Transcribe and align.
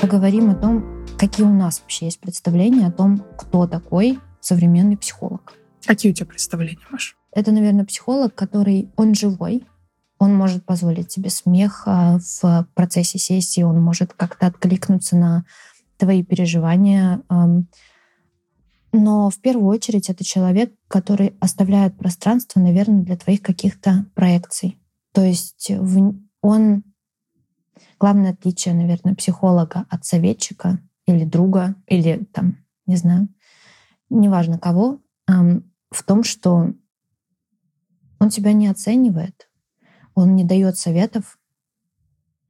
Поговорим 0.00 0.50
о 0.50 0.54
том, 0.54 1.06
какие 1.18 1.46
у 1.46 1.52
нас 1.52 1.80
вообще 1.80 2.06
есть 2.06 2.18
представления 2.18 2.86
о 2.86 2.92
том, 2.92 3.24
кто 3.38 3.66
такой 3.66 4.18
современный 4.40 4.96
психолог. 4.96 5.52
Какие 5.86 6.12
у 6.12 6.14
тебя 6.14 6.26
представления, 6.26 6.82
Маш? 6.90 7.16
Это, 7.32 7.52
наверное, 7.52 7.84
психолог, 7.84 8.34
который, 8.34 8.90
он 8.96 9.14
живой, 9.14 9.64
он 10.18 10.34
может 10.34 10.64
позволить 10.64 11.12
себе 11.12 11.30
смех 11.30 11.84
а, 11.86 12.18
в 12.18 12.66
процессе 12.74 13.18
сессии, 13.18 13.62
он 13.62 13.80
может 13.80 14.12
как-то 14.12 14.46
откликнуться 14.46 15.16
на 15.16 15.44
твои 15.96 16.24
переживания. 16.24 17.22
Но 18.92 19.30
в 19.30 19.40
первую 19.40 19.68
очередь 19.68 20.10
это 20.10 20.22
человек, 20.22 20.74
который 20.86 21.34
оставляет 21.40 21.96
пространство, 21.96 22.60
наверное, 22.60 23.02
для 23.02 23.16
твоих 23.16 23.40
каких-то 23.40 24.06
проекций. 24.14 24.78
То 25.12 25.22
есть 25.22 25.70
он 26.42 26.84
главное 27.98 28.32
отличие, 28.32 28.74
наверное, 28.74 29.14
психолога 29.14 29.86
от 29.88 30.04
советчика 30.04 30.78
или 31.06 31.24
друга, 31.24 31.76
или 31.86 32.24
там, 32.32 32.58
не 32.86 32.96
знаю, 32.96 33.28
неважно 34.10 34.58
кого, 34.58 35.00
в 35.26 36.02
том, 36.04 36.22
что 36.22 36.74
он 38.18 38.28
тебя 38.28 38.52
не 38.52 38.68
оценивает, 38.68 39.48
он 40.14 40.36
не 40.36 40.44
дает 40.44 40.76
советов, 40.76 41.38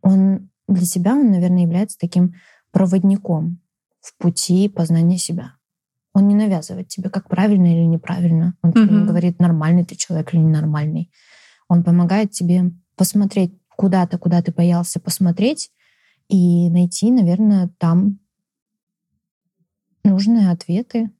он 0.00 0.50
для 0.66 0.84
себя, 0.86 1.12
он, 1.12 1.30
наверное, 1.30 1.62
является 1.62 1.98
таким 1.98 2.34
проводником 2.70 3.60
в 4.00 4.16
пути 4.16 4.68
познания 4.68 5.18
себя. 5.18 5.56
Он 6.14 6.28
не 6.28 6.34
навязывает 6.34 6.88
тебе, 6.88 7.08
как 7.10 7.28
правильно 7.28 7.66
или 7.66 7.84
неправильно. 7.86 8.54
Он 8.62 8.72
тебе 8.72 8.90
не 8.90 9.06
говорит, 9.06 9.38
нормальный 9.38 9.84
ты 9.84 9.96
человек 9.96 10.34
или 10.34 10.40
ненормальный. 10.40 11.10
Он 11.68 11.82
помогает 11.82 12.32
тебе 12.32 12.70
посмотреть 12.96 13.54
куда-то, 13.76 14.18
куда 14.18 14.42
ты 14.42 14.52
боялся 14.52 15.00
посмотреть, 15.00 15.70
и 16.28 16.70
найти, 16.70 17.10
наверное, 17.10 17.70
там 17.78 18.18
нужные 20.04 20.50
ответы 20.50 21.10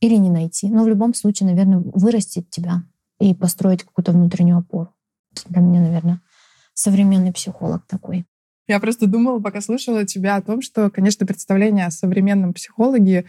или 0.00 0.14
не 0.16 0.30
найти. 0.30 0.68
Но 0.68 0.84
в 0.84 0.88
любом 0.88 1.14
случае, 1.14 1.48
наверное, 1.48 1.78
вырастить 1.78 2.50
тебя 2.50 2.84
и 3.20 3.34
построить 3.34 3.82
какую-то 3.82 4.12
внутреннюю 4.12 4.58
опору. 4.58 4.94
Для 5.48 5.60
меня, 5.60 5.80
наверное, 5.80 6.20
современный 6.74 7.32
психолог 7.32 7.86
такой. 7.86 8.26
Я 8.68 8.80
просто 8.80 9.06
думала, 9.06 9.40
пока 9.40 9.60
слушала 9.60 10.04
тебя 10.04 10.36
о 10.36 10.42
том, 10.42 10.60
что, 10.60 10.90
конечно, 10.90 11.26
представление 11.26 11.86
о 11.86 11.90
современном 11.90 12.52
психологе 12.52 13.26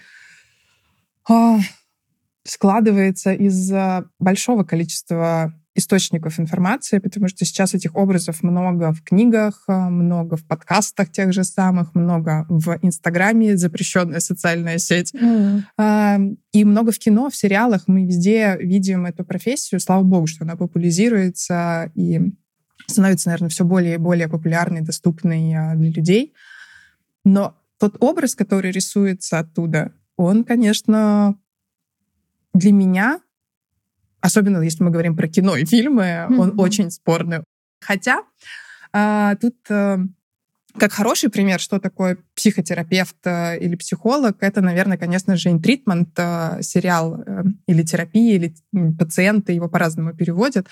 складывается 2.43 3.33
из 3.33 3.71
большого 4.19 4.63
количества 4.63 5.53
источников 5.77 6.39
информации, 6.39 6.97
потому 6.97 7.27
что 7.27 7.45
сейчас 7.45 7.75
этих 7.75 7.95
образов 7.95 8.41
много 8.41 8.91
в 8.91 9.03
книгах, 9.03 9.63
а, 9.67 9.89
много 9.89 10.35
в 10.35 10.45
подкастах 10.45 11.11
тех 11.11 11.31
же 11.31 11.43
самых, 11.43 11.93
много 11.93 12.47
в 12.49 12.79
Инстаграме, 12.81 13.55
запрещенная 13.55 14.19
социальная 14.19 14.79
сеть, 14.79 15.13
mm. 15.13 16.37
и 16.51 16.65
много 16.65 16.91
в 16.91 16.97
кино, 16.97 17.29
в 17.29 17.35
сериалах. 17.35 17.83
Мы 17.87 18.05
везде 18.05 18.57
видим 18.59 19.05
эту 19.05 19.23
профессию. 19.23 19.79
Слава 19.79 20.01
богу, 20.01 20.25
что 20.25 20.45
она 20.45 20.55
популяризируется 20.55 21.91
и 21.93 22.21
становится, 22.87 23.29
наверное, 23.29 23.49
все 23.49 23.63
более 23.63 23.95
и 23.95 23.97
более 23.97 24.27
популярной, 24.27 24.81
доступной 24.81 25.53
а, 25.53 25.75
для 25.75 25.91
людей. 25.91 26.33
Но 27.23 27.55
тот 27.79 27.97
образ, 27.99 28.33
который 28.33 28.71
рисуется 28.71 29.37
оттуда, 29.37 29.91
он, 30.17 30.43
конечно, 30.43 31.37
для 32.53 32.73
меня, 32.73 33.21
особенно 34.19 34.61
если 34.61 34.83
мы 34.83 34.91
говорим 34.91 35.15
про 35.15 35.27
кино 35.27 35.55
и 35.55 35.65
фильмы, 35.65 36.03
mm-hmm. 36.03 36.37
он 36.37 36.59
очень 36.59 36.91
спорный. 36.91 37.43
Хотя 37.79 38.23
а, 38.91 39.35
тут 39.35 39.55
а, 39.69 39.99
как 40.77 40.91
хороший 40.91 41.29
пример, 41.29 41.59
что 41.59 41.79
такое 41.79 42.17
психотерапевт 42.35 43.15
а, 43.25 43.55
или 43.55 43.75
психолог, 43.75 44.37
это, 44.41 44.61
наверное, 44.61 44.97
конечно 44.97 45.35
же, 45.35 45.49
интритмент, 45.49 46.09
а, 46.17 46.61
сериал 46.61 47.15
а, 47.15 47.43
или 47.67 47.83
терапия, 47.83 48.35
или 48.35 48.55
пациенты, 48.97 49.53
его 49.53 49.67
по-разному 49.67 50.13
переводят. 50.13 50.67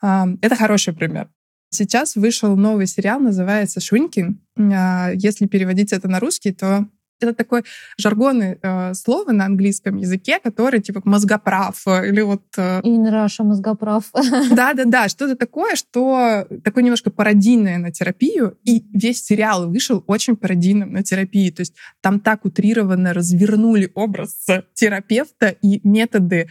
Это 0.00 0.54
хороший 0.56 0.94
пример. 0.94 1.28
Сейчас 1.70 2.14
вышел 2.14 2.56
новый 2.56 2.86
сериал, 2.86 3.18
называется 3.18 3.80
«Швинкин». 3.80 4.40
Если 4.56 5.46
переводить 5.46 5.92
это 5.92 6.06
на 6.06 6.20
русский, 6.20 6.52
то 6.52 6.86
это 7.20 7.34
такое 7.34 7.64
жаргонное 7.96 8.58
э, 8.62 8.94
слово 8.94 9.32
на 9.32 9.44
английском 9.46 9.96
языке, 9.96 10.38
которое 10.42 10.80
типа 10.80 11.02
мозгоправ 11.04 11.82
э, 11.86 12.08
или 12.08 12.20
вот... 12.20 12.42
Э... 12.56 12.80
In 12.80 13.04
Russia 13.10 13.44
мозгоправ. 13.44 14.04
Да-да-да, 14.50 15.08
что-то 15.08 15.36
такое, 15.36 15.76
что 15.76 16.46
такое 16.64 16.84
немножко 16.84 17.10
пародийное 17.10 17.78
на 17.78 17.90
терапию, 17.90 18.56
и 18.64 18.84
весь 18.92 19.24
сериал 19.24 19.68
вышел 19.68 20.04
очень 20.06 20.36
пародийным 20.36 20.92
на 20.92 21.02
терапии. 21.02 21.50
То 21.50 21.62
есть 21.62 21.74
там 22.00 22.20
так 22.20 22.44
утрированно 22.44 23.12
развернули 23.12 23.90
образ 23.94 24.46
терапевта 24.74 25.48
и 25.48 25.80
методы 25.86 26.48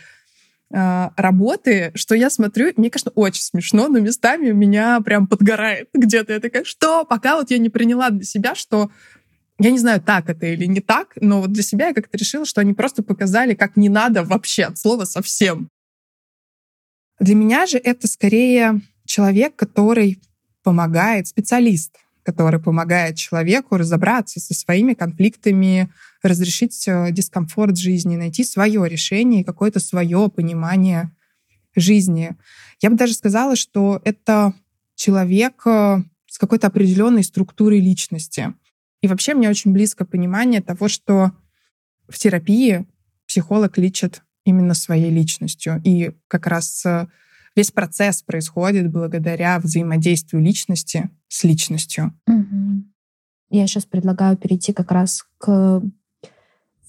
э, 0.71 1.09
работы, 1.15 1.91
что 1.95 2.15
я 2.15 2.29
смотрю, 2.29 2.71
мне, 2.77 2.89
конечно, 2.89 3.11
очень 3.15 3.41
смешно, 3.41 3.87
но 3.87 3.99
местами 3.99 4.51
меня 4.51 4.99
прям 5.01 5.27
подгорает 5.27 5.89
где-то. 5.93 6.33
Я 6.33 6.39
такая, 6.39 6.63
что? 6.63 7.05
Пока 7.05 7.35
вот 7.35 7.51
я 7.51 7.57
не 7.57 7.69
приняла 7.69 8.09
для 8.09 8.23
себя, 8.23 8.55
что 8.55 8.91
я 9.59 9.71
не 9.71 9.79
знаю, 9.79 10.01
так 10.01 10.29
это 10.29 10.45
или 10.45 10.65
не 10.65 10.81
так, 10.81 11.13
но 11.19 11.41
вот 11.41 11.51
для 11.51 11.63
себя 11.63 11.87
я 11.87 11.93
как-то 11.93 12.17
решила, 12.17 12.45
что 12.45 12.61
они 12.61 12.73
просто 12.73 13.01
показали, 13.01 13.55
как 13.55 13.75
не 13.75 13.89
надо 13.89 14.23
вообще 14.23 14.63
от 14.63 14.77
слова 14.77 15.05
совсем. 15.05 15.69
Для 17.19 17.33
меня 17.33 17.65
же 17.65 17.77
это 17.77 18.07
скорее 18.07 18.81
человек, 19.05 19.55
который 19.55 20.21
помогает, 20.61 21.27
специалист, 21.27 21.95
который 22.23 22.59
помогает 22.59 23.15
человеку 23.15 23.77
разобраться 23.77 24.39
со 24.39 24.53
своими 24.53 24.93
конфликтами, 24.93 25.89
разрешить 26.21 26.87
э, 26.87 27.11
дискомфорт 27.11 27.77
жизни, 27.77 28.17
найти 28.17 28.43
свое 28.43 28.87
решение 28.87 29.41
и 29.41 29.45
какое-то 29.45 29.79
свое 29.79 30.29
понимание 30.29 31.09
жизни. 31.75 32.35
Я 32.81 32.89
бы 32.89 32.97
даже 32.97 33.13
сказала, 33.13 33.55
что 33.55 34.01
это 34.03 34.53
человек 34.95 35.61
э, 35.65 36.03
с 36.27 36.37
какой-то 36.37 36.67
определенной 36.67 37.23
структурой 37.23 37.79
личности. 37.79 38.53
И 39.07 39.09
вообще 39.09 39.33
мне 39.33 39.49
очень 39.49 39.71
близко 39.71 40.03
понимание 40.03 40.61
того, 40.61 40.89
что 40.89 41.31
в 42.09 42.17
терапии 42.17 42.85
психолог 43.25 43.77
лечит 43.77 44.21
именно 44.43 44.73
своей 44.73 45.09
личностью. 45.09 45.81
И 45.85 46.11
как 46.27 46.45
раз 46.45 46.85
э, 46.85 47.07
весь 47.55 47.71
процесс 47.71 48.21
происходит 48.21 48.91
благодаря 48.91 49.59
взаимодействию 49.59 50.43
личности 50.43 51.09
с 51.29 51.45
личностью. 51.45 52.19
Угу. 52.27 52.83
Я 53.51 53.65
сейчас 53.67 53.85
предлагаю 53.85 54.35
перейти 54.35 54.73
как 54.73 54.91
раз 54.91 55.25
к 55.37 55.81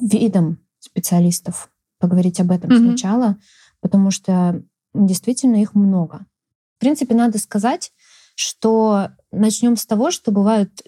видам 0.00 0.58
специалистов, 0.80 1.70
поговорить 2.00 2.40
об 2.40 2.50
этом 2.50 2.72
угу. 2.72 2.78
сначала, 2.78 3.36
потому 3.80 4.10
что 4.10 4.60
действительно 4.92 5.62
их 5.62 5.76
много. 5.76 6.26
В 6.78 6.80
принципе, 6.80 7.14
надо 7.14 7.38
сказать, 7.38 7.92
что 8.34 9.10
начнем 9.30 9.76
с 9.76 9.86
того, 9.86 10.10
что 10.10 10.32
бывают 10.32 10.82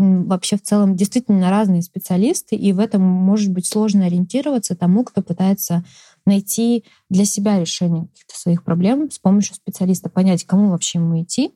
вообще 0.00 0.56
в 0.56 0.62
целом 0.62 0.96
действительно 0.96 1.50
разные 1.50 1.82
специалисты, 1.82 2.56
и 2.56 2.72
в 2.72 2.78
этом 2.78 3.02
может 3.02 3.52
быть 3.52 3.66
сложно 3.66 4.06
ориентироваться 4.06 4.74
тому, 4.74 5.04
кто 5.04 5.22
пытается 5.22 5.84
найти 6.26 6.84
для 7.08 7.24
себя 7.24 7.60
решение 7.60 8.06
каких-то 8.06 8.38
своих 8.38 8.64
проблем 8.64 9.10
с 9.10 9.18
помощью 9.18 9.54
специалиста, 9.54 10.08
понять, 10.08 10.44
кому 10.44 10.70
вообще 10.70 10.98
ему 10.98 11.22
идти. 11.22 11.52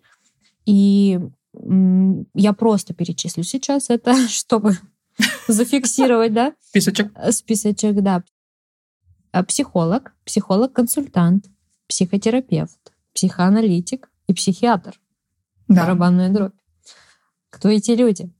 И 0.66 1.21
я 2.34 2.53
просто 2.53 2.94
перечислю 2.94 3.44
сейчас 3.44 3.91
это, 3.91 4.15
чтобы 4.28 4.78
зафиксировать, 5.49 6.32
да? 6.32 6.55
Списочек. 6.61 7.12
Э, 7.16 7.32
списочек, 7.32 8.03
да. 8.03 8.22
А 9.32 9.43
психолог, 9.43 10.15
психолог-консультант, 10.25 11.47
психотерапевт, 11.88 12.78
психоаналитик 13.15 14.11
и 14.26 14.35
психиатр. 14.35 15.00
Да. 15.69 15.82
Барабанная 15.82 16.31
дробь. 16.31 16.55
Кто 17.55 17.69
эти 17.69 17.93
люди? 17.93 18.31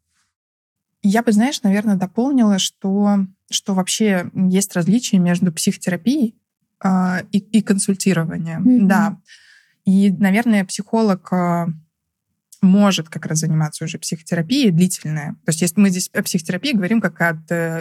Я 1.02 1.22
бы, 1.22 1.32
знаешь, 1.32 1.62
наверное, 1.62 1.96
дополнила, 1.96 2.58
что, 2.58 3.26
что 3.50 3.75
вообще 3.75 4.31
есть 4.34 4.75
различия 4.75 5.19
между 5.19 5.52
психотерапией 5.52 6.34
э, 6.82 6.88
и, 7.31 7.38
и 7.38 7.62
консультированием. 7.62 8.66
Mm-hmm. 8.66 8.87
Да. 8.87 9.19
И, 9.84 10.11
наверное, 10.11 10.64
психолог 10.64 11.32
э, 11.32 11.66
может 12.62 13.08
как 13.08 13.26
раз 13.26 13.40
заниматься 13.40 13.84
уже 13.84 13.99
психотерапией 13.99 14.70
длительная. 14.70 15.34
То 15.44 15.50
есть 15.50 15.62
если 15.62 15.81
мы 15.81 15.90
здесь 15.90 16.10
о 16.12 16.22
психотерапии 16.22 16.72
говорим 16.72 17.00
как 17.00 17.20
о, 17.20 17.38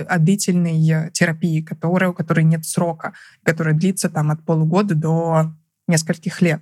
о 0.08 0.20
длительной 0.20 1.10
терапии, 1.12 1.62
которая, 1.62 2.12
у 2.12 2.14
которой 2.14 2.44
нет 2.44 2.66
срока, 2.66 3.14
которая 3.44 3.74
длится 3.74 4.10
там 4.10 4.30
от 4.30 4.44
полугода 4.44 4.94
до 4.94 5.56
нескольких 5.88 6.42
лет, 6.42 6.62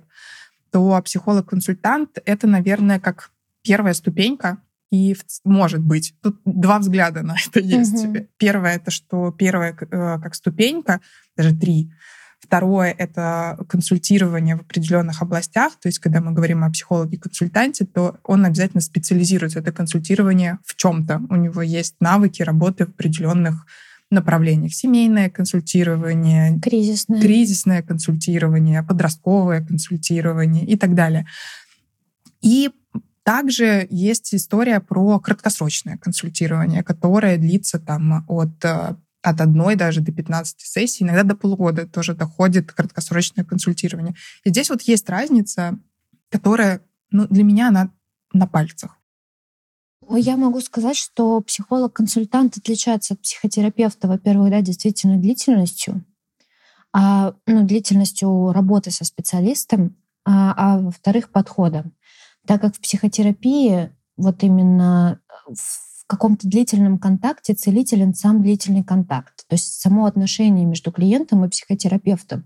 то 0.70 1.02
психолог-консультант— 1.02 2.18
это, 2.24 2.46
наверное, 2.46 2.98
как 2.98 3.31
первая 3.62 3.94
ступенька, 3.94 4.58
и 4.90 5.16
может 5.44 5.80
быть, 5.80 6.14
тут 6.20 6.38
два 6.44 6.78
взгляда 6.78 7.22
на 7.22 7.34
это 7.46 7.60
есть. 7.60 8.04
Угу. 8.04 8.26
Первое 8.36 8.76
это 8.76 8.90
что 8.90 9.30
первое 9.32 9.72
э, 9.72 10.18
как 10.22 10.34
ступенька, 10.34 11.00
даже 11.36 11.56
три. 11.56 11.90
Второе— 12.38 12.94
это 12.98 13.56
консультирование 13.68 14.56
в 14.56 14.62
определенных 14.62 15.22
областях. 15.22 15.74
То 15.80 15.88
есть, 15.88 16.00
когда 16.00 16.20
мы 16.20 16.32
говорим 16.32 16.64
о 16.64 16.70
психологе-консультанте, 16.70 17.86
то 17.86 18.18
он 18.24 18.44
обязательно 18.44 18.80
специализируется. 18.80 19.60
Это 19.60 19.72
консультирование 19.72 20.58
в 20.66 20.74
чем-то. 20.74 21.22
У 21.30 21.36
него 21.36 21.62
есть 21.62 21.94
навыки 22.00 22.42
работы 22.42 22.84
в 22.84 22.90
определенных 22.90 23.64
направлениях. 24.10 24.74
Семейное 24.74 25.30
консультирование, 25.30 26.60
кризисное. 26.60 27.20
кризисное 27.20 27.82
консультирование, 27.82 28.82
подростковое 28.82 29.64
консультирование 29.64 30.66
и 30.66 30.76
так 30.76 30.94
далее. 30.94 31.26
И 32.42 32.70
также 33.24 33.86
есть 33.90 34.34
история 34.34 34.80
про 34.80 35.20
краткосрочное 35.20 35.96
консультирование, 35.96 36.82
которое 36.82 37.36
длится 37.36 37.78
там 37.78 38.24
от 38.28 38.64
э, 38.64 38.96
от 39.22 39.40
одной 39.40 39.76
даже 39.76 40.00
до 40.00 40.12
15 40.12 40.60
сессий, 40.60 41.04
иногда 41.04 41.22
до 41.22 41.36
полугода 41.36 41.86
тоже 41.86 42.14
доходит 42.14 42.72
краткосрочное 42.72 43.44
консультирование. 43.44 44.14
И 44.44 44.50
здесь 44.50 44.68
вот 44.68 44.82
есть 44.82 45.08
разница, 45.08 45.78
которая 46.28 46.82
ну, 47.10 47.26
для 47.28 47.44
меня 47.44 47.68
она 47.68 47.90
на 48.32 48.46
пальцах. 48.46 48.98
Я 50.10 50.36
могу 50.36 50.60
сказать, 50.60 50.96
что 50.96 51.40
психолог-консультант 51.40 52.58
отличается 52.58 53.14
от 53.14 53.22
психотерапевта, 53.22 54.08
во-первых, 54.08 54.50
да, 54.50 54.60
действительно 54.60 55.16
длительностью, 55.16 56.04
а, 56.92 57.34
ну, 57.46 57.64
длительностью 57.64 58.52
работы 58.52 58.90
со 58.90 59.04
специалистом, 59.04 59.96
а, 60.24 60.54
а 60.56 60.78
во-вторых, 60.78 61.30
подходом. 61.30 61.94
Так 62.46 62.60
как 62.60 62.76
в 62.76 62.80
психотерапии 62.80 63.90
вот 64.16 64.42
именно 64.42 65.20
в 65.48 66.06
каком-то 66.06 66.48
длительном 66.48 66.98
контакте 66.98 67.54
целителен 67.54 68.14
сам 68.14 68.42
длительный 68.42 68.84
контакт, 68.84 69.46
то 69.48 69.54
есть 69.54 69.80
само 69.80 70.04
отношение 70.06 70.66
между 70.66 70.92
клиентом 70.92 71.44
и 71.44 71.48
психотерапевтом. 71.48 72.44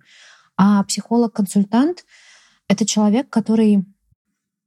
А 0.56 0.84
психолог-консультант— 0.84 2.04
это 2.68 2.86
человек, 2.86 3.28
который 3.30 3.84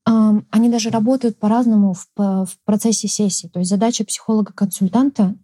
они 0.06 0.70
даже 0.70 0.90
работают 0.90 1.40
по-разному 1.40 1.94
в, 1.94 2.08
в 2.18 2.50
процессе 2.66 3.08
сессии. 3.08 3.48
То 3.48 3.60
есть 3.60 3.70
задача 3.70 4.04
психолога-консультанта 4.04 5.36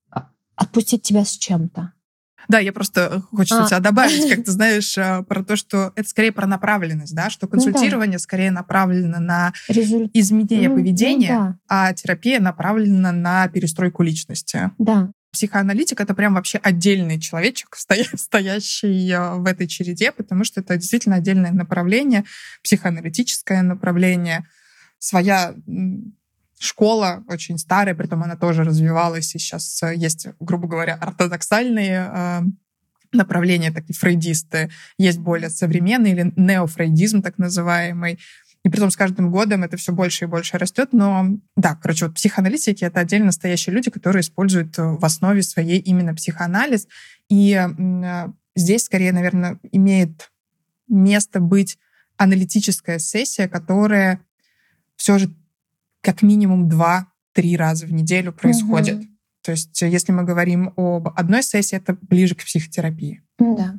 —отпустить 0.56 1.02
тебя 1.02 1.24
с 1.24 1.38
чем-то. 1.38 1.94
Да, 2.48 2.58
я 2.58 2.72
просто 2.72 3.22
хочется 3.30 3.64
а. 3.64 3.66
тебя 3.66 3.80
добавить, 3.80 4.28
как 4.28 4.44
ты 4.44 4.50
знаешь, 4.50 4.96
а, 4.98 5.22
про 5.22 5.42
то, 5.42 5.56
что 5.56 5.92
это 5.96 6.08
скорее 6.08 6.32
про 6.32 6.46
направленность, 6.46 7.14
да, 7.14 7.30
что 7.30 7.46
консультирование 7.46 8.12
ну, 8.12 8.12
да. 8.14 8.18
скорее 8.18 8.50
направлено 8.50 9.18
на 9.20 9.52
Результ... 9.68 10.10
изменение 10.14 10.68
ну, 10.68 10.76
поведения, 10.76 11.32
ну, 11.32 11.38
да. 11.38 11.58
а 11.68 11.92
терапия 11.92 12.40
направлена 12.40 13.12
на 13.12 13.48
перестройку 13.48 14.02
личности. 14.02 14.70
Да. 14.78 15.12
Психоаналитик— 15.32 16.00
это 16.02 16.12
прям 16.14 16.34
вообще 16.34 16.58
отдельный 16.58 17.20
человечек, 17.20 17.76
стоящий 18.16 19.10
а, 19.12 19.36
в 19.36 19.46
этой 19.46 19.66
череде, 19.68 20.12
потому 20.12 20.44
что 20.44 20.60
это 20.60 20.76
действительно 20.76 21.16
отдельное 21.16 21.52
направление, 21.52 22.24
психоаналитическое 22.62 23.62
направление, 23.62 24.46
своя 24.98 25.54
школа 26.60 27.24
очень 27.26 27.56
старая, 27.56 27.94
при 27.94 28.06
этом 28.06 28.22
она 28.22 28.36
тоже 28.36 28.64
развивалась, 28.64 29.34
и 29.34 29.38
сейчас 29.38 29.82
э, 29.82 29.94
есть, 29.96 30.26
грубо 30.40 30.68
говоря, 30.68 30.94
ортодоксальные 30.94 32.10
э, 32.12 32.40
направления, 33.12 33.72
такие 33.72 33.96
фрейдисты, 33.96 34.70
есть 34.98 35.18
более 35.18 35.48
современные 35.48 36.12
или 36.12 36.32
неофрейдизм 36.36 37.22
так 37.22 37.38
называемый. 37.38 38.18
И 38.62 38.68
при 38.68 38.78
том 38.78 38.90
с 38.90 38.96
каждым 38.96 39.30
годом 39.30 39.64
это 39.64 39.78
все 39.78 39.90
больше 39.92 40.26
и 40.26 40.28
больше 40.28 40.58
растет. 40.58 40.90
Но 40.92 41.38
да, 41.56 41.76
короче, 41.76 42.06
вот 42.06 42.16
психоаналитики— 42.16 42.84
это 42.86 43.00
отдельно 43.00 43.26
настоящие 43.26 43.74
люди, 43.74 43.90
которые 43.90 44.20
используют 44.20 44.78
э, 44.78 44.82
в 44.82 45.02
основе 45.02 45.42
своей 45.42 45.78
именно 45.78 46.14
психоанализ. 46.14 46.88
И 47.30 47.58
здесь 48.54 48.84
скорее, 48.84 49.12
наверное, 49.12 49.58
имеет 49.72 50.30
место 50.88 51.40
быть 51.40 51.78
аналитическая 52.18 52.98
сессия, 52.98 53.48
которая 53.48 54.20
все 54.96 55.16
же 55.16 55.32
как 56.02 56.22
минимум 56.22 56.68
два-три 56.68 57.56
раза 57.56 57.86
в 57.86 57.92
неделю 57.92 58.32
происходит. 58.32 58.98
Угу. 58.98 59.06
То 59.42 59.52
есть, 59.52 59.80
если 59.80 60.12
мы 60.12 60.24
говорим 60.24 60.72
об 60.76 61.08
одной 61.08 61.42
сессии, 61.42 61.76
это 61.76 61.96
ближе 62.00 62.34
к 62.34 62.44
психотерапии. 62.44 63.22
Да. 63.38 63.78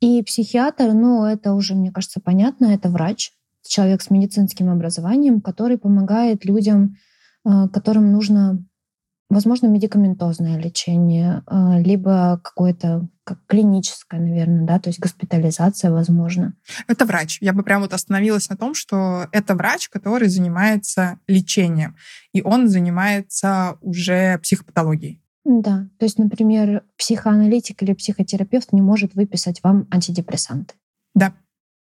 И 0.00 0.22
психиатр, 0.22 0.92
ну, 0.92 1.24
это 1.24 1.52
уже, 1.54 1.74
мне 1.74 1.92
кажется, 1.92 2.20
понятно, 2.20 2.66
это 2.66 2.90
врач, 2.90 3.32
человек 3.66 4.02
с 4.02 4.10
медицинским 4.10 4.70
образованием, 4.70 5.40
который 5.40 5.78
помогает 5.78 6.44
людям, 6.44 6.96
э, 7.44 7.68
которым 7.72 8.12
нужно 8.12 8.64
Возможно, 9.34 9.66
медикаментозное 9.66 10.56
лечение, 10.60 11.42
а, 11.46 11.80
либо 11.80 12.40
какое-то 12.44 13.08
как 13.24 13.44
клиническое, 13.48 14.20
наверное, 14.20 14.64
да, 14.64 14.78
то 14.78 14.90
есть 14.90 15.00
госпитализация, 15.00 15.90
возможно. 15.90 16.54
Это 16.86 17.04
врач. 17.04 17.38
Я 17.40 17.52
бы 17.52 17.64
прям 17.64 17.82
вот 17.82 17.92
остановилась 17.92 18.48
на 18.48 18.56
том, 18.56 18.74
что 18.74 19.26
это 19.32 19.56
врач, 19.56 19.88
который 19.88 20.28
занимается 20.28 21.18
лечением, 21.26 21.96
и 22.32 22.42
он 22.42 22.68
занимается 22.68 23.76
уже 23.80 24.38
психопатологией. 24.38 25.20
Да, 25.44 25.88
то 25.98 26.04
есть, 26.04 26.18
например, 26.20 26.84
психоаналитик 26.96 27.82
или 27.82 27.92
психотерапевт 27.92 28.72
не 28.72 28.82
может 28.82 29.16
выписать 29.16 29.60
вам 29.64 29.88
антидепрессанты. 29.90 30.74
Да, 31.12 31.34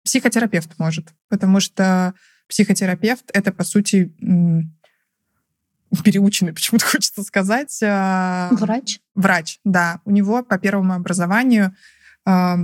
психотерапевт 0.03 0.79
может, 0.79 1.13
потому 1.29 1.59
что 1.59 2.15
психотерапевт— 2.49 3.29
это, 3.33 3.51
по 3.51 3.63
сути, 3.63 4.11
переученный, 6.03 6.53
почему-то 6.53 6.85
хочется 6.91 7.23
сказать. 7.23 7.79
А, 7.83 8.49
врач? 8.51 8.99
Врач, 9.15 9.59
да. 9.63 10.01
У 10.05 10.11
него 10.11 10.43
по 10.43 10.57
первому 10.57 10.93
образованию 10.93 11.75
а, 12.25 12.57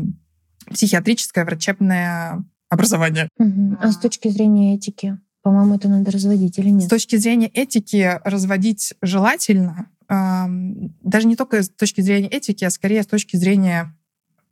психиатрическое 0.70 1.46
врачебное 1.46 2.44
образование. 2.70 3.30
Угу. 3.38 3.78
А 3.81 3.92
с 3.92 3.98
точки 3.98 4.28
зрения 4.30 4.75
этики? 4.75 5.18
По-моему, 5.42 5.75
это 5.75 5.90
надо 5.90 6.10
разводить 6.12 6.58
или 6.58 6.70
нет? 6.70 6.86
С 6.86 6.90
точки 6.90 7.18
зрения 7.18 7.48
этики 7.48 8.20
разводить 8.24 8.94
желательно. 9.02 9.90
Даже 10.08 11.28
не 11.28 11.36
только 11.36 11.64
с 11.64 11.69
точки 11.69 12.02
зрения 12.02 12.30
этики, 12.30 12.64
а 12.64 12.69
скорее 12.69 13.04
с 13.04 13.08
точки 13.08 13.36
зрения 13.36 13.94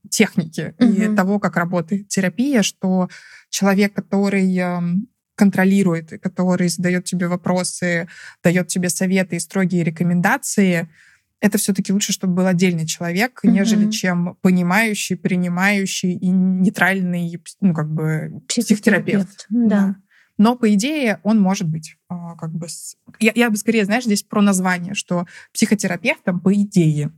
техники 0.10 0.76
угу. 0.80 0.92
и 0.92 1.16
того, 1.16 1.40
как 1.40 1.56
работает 1.56 2.10
терапия, 2.10 2.62
что 2.62 3.10
человек, 3.50 3.94
который 3.94 4.54
контролирует, 5.42 6.22
который 6.22 6.70
задает 6.70 7.06
тебе 7.06 7.28
вопросы, 7.28 8.08
дает 8.44 8.68
тебе 8.68 8.90
советы 8.90 9.38
и 9.38 9.40
строгие 9.40 9.84
рекомендации, 9.84 10.88
это 11.40 11.58
все-таки 11.58 11.92
лучше, 11.92 12.14
чтобы 12.14 12.36
был 12.36 12.46
отдельный 12.46 12.86
человек, 12.86 13.40
угу. 13.44 13.52
нежели 13.52 13.90
чем 13.90 14.38
понимающий, 14.42 15.18
принимающий 15.18 16.14
и 16.14 16.28
нейтральный, 16.28 17.42
ну, 17.60 17.74
как 17.74 17.92
бы, 17.92 18.44
психотерапевт. 18.48 19.48
Да. 19.50 19.68
да. 19.68 19.96
Но, 20.38 20.56
по 20.56 20.72
идее, 20.76 21.20
он 21.24 21.40
может 21.40 21.68
быть 21.68 21.98
а, 22.08 22.36
как 22.36 22.52
бы... 22.52 22.68
Я, 23.20 23.32
я 23.34 23.50
бы 23.50 23.58
скорее, 23.58 23.86
знаешь, 23.86 24.06
здесь 24.06 24.22
про 24.22 24.44
название, 24.44 24.94
что 24.94 25.26
психотерапевтом, 25.54 26.40
по 26.40 26.54
идее, 26.54 27.12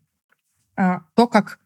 а, 0.78 1.02
то, 1.16 1.28
как 1.28 1.60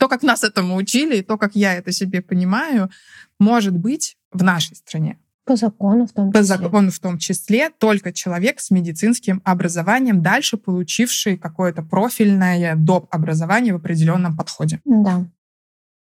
то, 0.00 0.08
как 0.08 0.24
нас 0.24 0.42
этому 0.42 0.74
учили, 0.74 1.18
и 1.18 1.22
то, 1.22 1.38
как 1.38 1.54
я 1.54 1.74
это 1.74 1.92
себе 1.92 2.22
понимаю, 2.22 2.90
может 3.38 3.76
быть 3.78 4.16
в 4.32 4.42
нашей 4.42 4.74
стране. 4.74 5.16
По 5.46 5.54
закону 5.54 6.06
в 6.06 6.12
том 6.12 6.32
числе. 6.32 6.40
По 6.40 6.42
закону 6.42 6.90
в 6.90 6.98
том 6.98 7.18
числе 7.18 7.70
только 7.70 8.12
человек 8.12 8.60
с 8.60 8.72
медицинским 8.72 9.40
образованием, 9.44 10.20
дальше 10.20 10.56
получивший 10.56 11.38
какое-то 11.38 11.82
профильное 11.82 12.74
доп. 12.74 13.06
образование 13.12 13.72
в 13.72 13.76
определенном 13.76 14.36
подходе. 14.36 14.80
Да. 14.84 15.24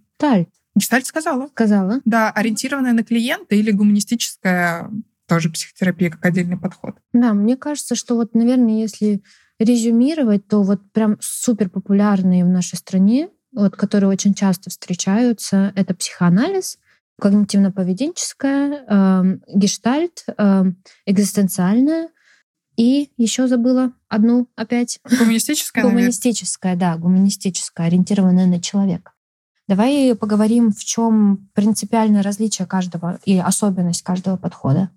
Гештальт 0.75 1.05
сказала. 1.05 1.47
Сказала. 1.47 2.01
Да, 2.05 2.31
ориентированная 2.31 2.93
на 2.93 3.03
клиента 3.03 3.55
или 3.55 3.71
гуманистическая 3.71 4.89
тоже 5.27 5.49
психотерапия 5.49 6.09
как 6.09 6.25
отдельный 6.25 6.57
подход. 6.57 6.95
Да, 7.13 7.33
мне 7.33 7.55
кажется, 7.55 7.95
что 7.95 8.15
вот, 8.15 8.35
наверное, 8.35 8.81
если 8.81 9.23
резюмировать, 9.59 10.47
то 10.47 10.63
вот 10.63 10.91
прям 10.91 11.17
супер 11.21 11.69
популярные 11.69 12.43
в 12.43 12.49
нашей 12.49 12.75
стране, 12.75 13.29
вот, 13.51 13.75
которые 13.75 14.09
очень 14.09 14.33
часто 14.33 14.69
встречаются, 14.69 15.71
это 15.75 15.93
психоанализ, 15.93 16.79
Когнитивно-поведенческая, 17.21 18.85
э, 18.87 19.37
гештальт, 19.53 20.25
э, 20.35 20.63
экзистенциальная, 21.05 22.09
и 22.75 23.11
еще 23.17 23.47
забыла 23.47 23.93
одну 24.09 24.49
опять. 24.55 24.99
Гуманистическая, 25.19 25.83
Гуманистическая, 25.83 26.75
да, 26.75 26.97
гуманистическая, 26.97 27.87
ориентированная 27.87 28.47
на 28.47 28.59
человека. 28.59 29.12
Давай 29.67 30.15
поговорим, 30.15 30.71
в 30.71 30.83
чем 30.83 31.49
принципиальное 31.53 32.21
различие 32.21 32.67
каждого 32.67 33.19
и 33.25 33.37
особенность 33.37 34.01
каждого 34.01 34.37
подхода. 34.37 34.89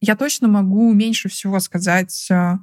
Я 0.00 0.16
точно 0.16 0.48
могу 0.48 0.92
меньше 0.92 1.28
всего 1.28 1.60
сказать 1.60 2.28
э, 2.30 2.58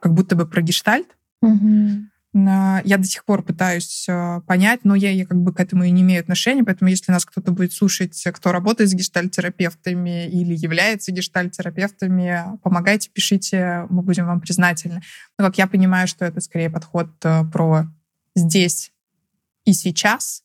как 0.00 0.14
будто 0.14 0.36
бы 0.36 0.46
про 0.46 0.62
гештальт. 0.62 1.08
Угу. 1.42 2.08
Я 2.34 2.96
до 2.96 3.04
сих 3.04 3.26
пор 3.26 3.42
пытаюсь 3.42 4.06
э, 4.08 4.40
понять, 4.46 4.80
но 4.84 4.94
я, 4.94 5.10
я 5.10 5.26
как 5.26 5.36
бы 5.36 5.52
к 5.52 5.60
этому 5.60 5.84
и 5.84 5.90
не 5.90 6.00
имею 6.00 6.20
отношения, 6.20 6.64
поэтому 6.64 6.88
если 6.88 7.12
нас 7.12 7.26
кто-то 7.26 7.52
будет 7.52 7.74
слушать, 7.74 8.18
кто 8.32 8.52
работает 8.52 8.88
с 8.88 8.94
гештальтерапевтами 8.94 10.28
или 10.28 10.54
является 10.54 11.12
гештальтерапевтами, 11.12 12.58
помогайте, 12.62 13.10
пишите, 13.10 13.86
мы 13.90 14.02
будем 14.02 14.26
вам 14.26 14.40
признательны. 14.40 15.02
Но 15.38 15.44
как 15.44 15.58
я 15.58 15.66
понимаю, 15.66 16.08
что 16.08 16.24
это 16.24 16.40
скорее 16.40 16.70
подход 16.70 17.10
э, 17.22 17.44
про 17.52 17.86
здесь 18.34 18.91
и 19.64 19.72
сейчас, 19.72 20.44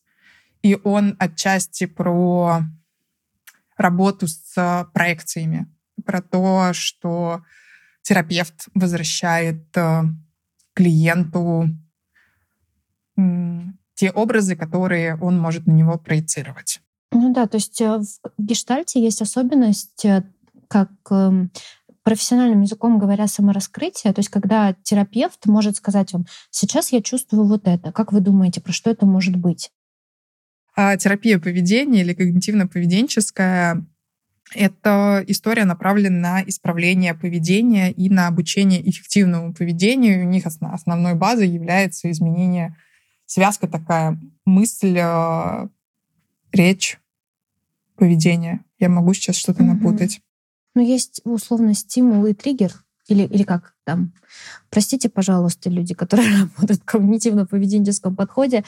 и 0.62 0.78
он 0.84 1.16
отчасти 1.20 1.86
про 1.86 2.62
работу 3.78 4.28
с 4.28 4.90
проекциями, 4.94 5.68
про 6.06 6.22
то, 6.22 6.72
что 6.74 7.44
терапевт 8.02 8.68
возвращает 8.74 9.76
э, 9.76 10.04
клиенту 10.74 11.70
те 13.96 14.12
образы, 14.12 14.56
которые 14.56 15.18
он 15.18 15.40
может 15.40 15.66
на 15.66 15.72
него 15.72 15.98
проецировать. 15.98 16.80
Ну 17.12 17.34
да, 17.34 17.48
то 17.48 17.58
есть 17.58 17.82
э, 17.82 18.00
в 18.00 18.06
гештальте 18.38 19.02
есть 19.02 19.22
особенность, 19.22 20.06
э, 20.06 20.24
как 20.68 20.92
эм, 21.10 21.52
профессиональным 22.08 22.62
языком 22.62 23.00
говоря, 23.00 23.28
самораскрытие, 23.28 24.14
то 24.14 24.20
есть 24.20 24.30
когда 24.30 24.74
терапевт 24.82 25.46
может 25.46 25.76
сказать 25.76 26.14
вам, 26.14 26.26
сейчас 26.52 26.94
я 26.94 27.02
чувствую 27.02 27.46
вот 27.46 27.68
это, 27.68 27.92
как 27.92 28.14
вы 28.14 28.22
думаете, 28.22 28.62
про 28.62 28.72
что 28.72 28.90
это 28.90 29.06
может 29.06 29.36
быть? 29.36 29.72
А 30.74 30.96
терапия 30.96 31.38
поведения 31.38 32.00
или 32.00 32.16
когнитивно-поведенческая 32.16 33.86
это 34.56 35.22
история 35.28 35.66
направлена 35.66 36.18
на 36.18 36.44
исправление 36.48 37.14
поведения 37.14 37.92
и 37.92 38.10
на 38.10 38.28
обучение 38.28 38.90
эффективному 38.90 39.54
поведению. 39.54 40.26
У 40.26 40.30
них 40.30 40.46
основной 40.46 41.16
базой 41.16 41.50
является 41.50 42.10
изменение 42.10 42.78
связка 43.26 43.68
такая 43.68 44.18
мысль, 44.46 44.98
э, 44.98 45.68
речь, 46.54 47.00
поведение. 47.98 48.62
Я 48.80 48.88
могу 48.88 49.14
сейчас 49.14 49.36
что-то 49.36 49.64
mm-hmm. 49.64 49.74
напутать. 49.74 50.22
Ну, 50.78 50.84
есть 50.84 51.22
условно 51.24 51.74
стимул 51.74 52.24
и 52.28 52.36
триггер, 52.36 52.72
или, 53.08 53.24
или 53.24 53.42
как 53.42 53.74
там. 53.84 54.14
Простите, 54.70 55.10
пожалуйста, 55.10 55.72
люди, 55.72 55.96
которые 55.96 56.30
работают 56.40 56.82
в 56.82 56.86
когнитивно-поведенческом 56.86 58.16
подходе. 58.16 58.64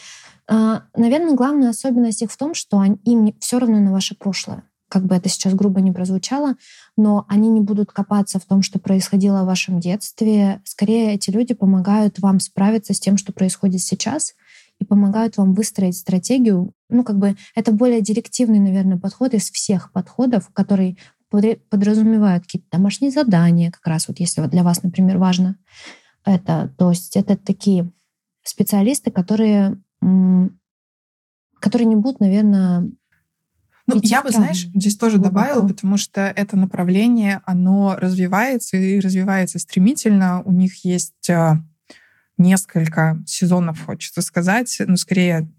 А, 0.47 0.85
наверное, 0.95 1.35
главная 1.35 1.69
особенность 1.69 2.23
их 2.23 2.31
в 2.31 2.37
том, 2.37 2.55
что 2.55 2.79
они, 2.79 2.97
им 3.05 3.35
все 3.39 3.59
равно 3.59 3.79
на 3.79 3.91
ваше 3.91 4.15
прошлое 4.15 4.63
как 4.91 5.05
бы 5.05 5.13
это 5.13 5.29
сейчас 5.29 5.53
грубо 5.53 5.81
не 5.81 5.91
прозвучало, 5.91 6.55
но 6.97 7.23
они 7.29 7.49
не 7.49 7.59
будут 7.61 7.91
копаться 7.91 8.39
в 8.39 8.45
том, 8.45 8.63
что 8.63 8.79
происходило 8.79 9.43
в 9.43 9.45
вашем 9.45 9.79
детстве. 9.79 10.63
Скорее, 10.65 11.13
эти 11.13 11.29
люди 11.29 11.53
помогают 11.53 12.17
вам 12.17 12.39
справиться 12.39 12.95
с 12.95 12.99
тем, 12.99 13.15
что 13.15 13.31
происходит 13.31 13.81
сейчас, 13.81 14.33
и 14.79 14.85
помогают 14.85 15.37
вам 15.37 15.53
выстроить 15.53 15.95
стратегию. 15.95 16.73
Ну, 16.89 17.03
как 17.03 17.19
бы 17.19 17.35
это 17.53 17.71
более 17.71 18.01
директивный, 18.01 18.59
наверное, 18.59 18.97
подход 18.97 19.35
из 19.35 19.51
всех 19.51 19.91
подходов, 19.91 20.49
который 20.53 20.97
подразумевают 21.29 22.43
какие-то 22.43 22.67
домашние 22.71 23.11
задания, 23.11 23.71
как 23.71 23.85
раз 23.87 24.07
вот 24.07 24.19
если 24.19 24.41
вот 24.41 24.49
для 24.49 24.63
вас, 24.63 24.83
например, 24.83 25.17
важно 25.17 25.57
это. 26.25 26.73
То 26.77 26.89
есть 26.89 27.15
это 27.15 27.37
такие 27.37 27.91
специалисты, 28.43 29.11
которые, 29.11 29.81
которые 31.59 31.87
не 31.87 31.95
будут, 31.95 32.19
наверное, 32.19 32.89
ну, 33.87 33.99
я 34.03 34.21
бы, 34.21 34.29
знаешь, 34.29 34.67
здесь 34.75 34.97
тоже 34.97 35.17
глубоко. 35.17 35.33
добавила, 35.33 35.67
потому 35.67 35.97
что 35.97 36.21
это 36.21 36.55
направление, 36.55 37.41
оно 37.45 37.95
развивается 37.95 38.77
и 38.77 38.99
развивается 38.99 39.57
стремительно. 39.57 40.43
У 40.43 40.51
них 40.51 40.85
есть 40.85 41.27
а, 41.29 41.63
несколько 42.37 43.19
сезонов, 43.25 43.83
хочется 43.83 44.21
сказать, 44.21 44.75
ну, 44.85 44.95
скорее, 44.95 45.51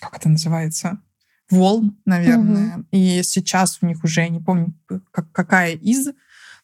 как 0.00 0.16
это 0.16 0.28
называется? 0.28 1.00
Волн, 1.50 1.96
наверное. 2.04 2.78
Угу. 2.78 2.86
И 2.92 3.22
сейчас 3.22 3.78
у 3.80 3.86
них 3.86 4.04
уже, 4.04 4.28
не 4.28 4.40
помню, 4.40 4.74
как, 5.10 5.30
какая 5.32 5.72
из, 5.72 6.08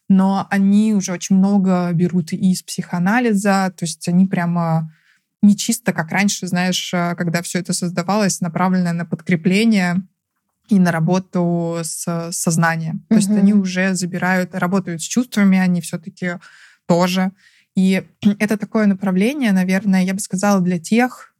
но 0.07 0.47
они 0.51 0.93
уже 0.93 1.11
очень 1.11 1.37
много 1.37 1.91
берут 1.93 2.31
из 2.33 2.61
психоанализа, 2.61 3.73
то 3.75 3.85
есть 3.85 4.07
они 4.07 4.27
прямо 4.27 4.91
не 5.41 5.57
чисто, 5.57 5.93
как 5.93 6.11
раньше, 6.11 6.47
знаешь, 6.47 6.91
а, 6.93 7.15
когда 7.15 7.41
все 7.41 7.59
это 7.59 7.73
создавалось, 7.73 8.41
направленное 8.41 8.93
на 8.93 9.05
подкрепление 9.05 10.03
и 10.69 10.79
на 10.79 10.91
работу 10.91 11.79
с 11.83 12.31
сознанием. 12.31 13.05
То 13.09 13.15
mm 13.15 13.17
есть 13.17 13.29
они 13.29 13.53
уже 13.53 13.93
забирают, 13.93 14.55
работают 14.55 15.01
с 15.01 15.05
чувствами, 15.05 15.57
они 15.57 15.81
все-таки 15.81 16.39
тоже. 16.87 17.31
И 17.75 18.03
это 18.39 18.57
такое 18.57 18.85
направление, 18.85 19.51
наверное, 19.51 20.03
я 20.03 20.13
бы 20.13 20.19
сказала, 20.19 20.61
для 20.61 20.79
тех, 20.79 21.33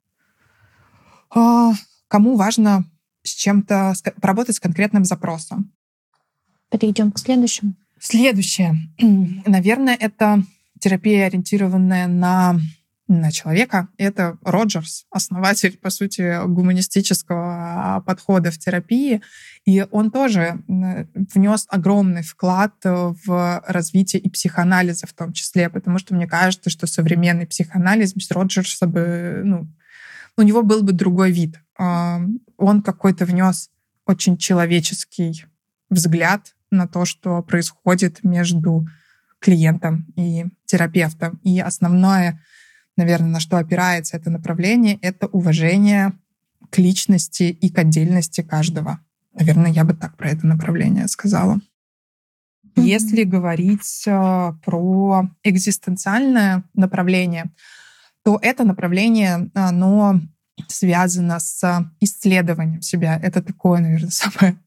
а, 1.29 1.73
кому 2.07 2.35
важно 2.35 2.85
с 3.25 3.33
чем-то 3.33 3.93
поработать 4.21 4.55
с 4.55 4.59
конкретным 4.59 5.05
запросом. 5.05 5.71
Перейдем 6.69 7.11
к 7.11 7.19
следующему. 7.19 7.75
Следующее. 7.99 8.75
Наверное, 8.99 9.95
это 9.95 10.43
терапия, 10.79 11.27
ориентированная 11.27 12.07
на 12.07 12.59
на 13.07 13.31
человека. 13.31 13.89
Это 13.97 14.37
Роджерс, 14.43 15.05
основатель, 15.11 15.77
по 15.77 15.89
сути, 15.89 16.43
гуманистического 16.47 18.03
подхода 18.05 18.49
в 18.51 18.57
терапии. 18.57 19.21
И 19.65 19.85
он 19.91 20.09
тоже 20.09 20.63
внес 20.67 21.67
огромный 21.69 22.23
вклад 22.23 22.73
в 22.83 23.63
развитие 23.67 24.21
и 24.21 24.29
психоанализа 24.29 25.05
в 25.07 25.13
том 25.13 25.33
числе, 25.33 25.69
потому 25.69 25.99
что 25.99 26.15
мне 26.15 26.27
кажется, 26.27 26.69
что 26.69 26.87
современный 26.87 27.45
психоанализ 27.45 28.15
без 28.15 28.31
Роджерса 28.31 28.87
бы, 28.87 29.41
ну, 29.43 29.67
у 30.37 30.41
него 30.41 30.63
был 30.63 30.81
бы 30.81 30.91
другой 30.91 31.31
вид. 31.31 31.59
Он 32.57 32.81
какой-то 32.81 33.25
внес 33.25 33.69
очень 34.05 34.37
человеческий 34.37 35.45
взгляд 35.89 36.55
на 36.71 36.87
то, 36.87 37.05
что 37.05 37.41
происходит 37.41 38.23
между 38.23 38.87
клиентом 39.39 40.05
и 40.15 40.45
терапевтом. 40.65 41.39
И 41.43 41.59
основное 41.59 42.41
наверное, 42.97 43.29
на 43.29 43.39
что 43.39 43.57
опирается 43.57 44.17
это 44.17 44.29
направление, 44.29 44.97
это 45.01 45.27
уважение 45.27 46.13
к 46.69 46.77
личности 46.77 47.43
и 47.43 47.69
к 47.69 47.77
отдельности 47.77 48.41
каждого. 48.41 48.99
Наверное, 49.33 49.71
я 49.71 49.83
бы 49.83 49.93
так 49.93 50.15
про 50.17 50.29
это 50.29 50.47
направление 50.47 51.07
сказала. 51.07 51.59
Если 52.77 53.23
говорить 53.23 54.03
э, 54.05 54.53
про 54.65 55.29
экзистенциальное 55.43 56.63
направление, 56.73 57.45
то 58.23 58.37
это 58.41 58.65
направление, 58.65 59.49
оно 59.53 60.19
связано 60.67 61.39
с 61.39 61.91
исследованием 61.99 62.81
себя. 62.81 63.19
Это 63.21 63.41
такое, 63.41 63.81
наверное, 63.81 64.09
самое 64.09 64.57